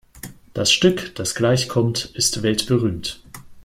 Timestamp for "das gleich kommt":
1.13-2.05